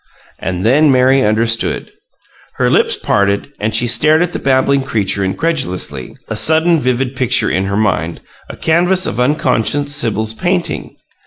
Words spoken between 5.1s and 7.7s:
incredulously, a sudden vivid picture in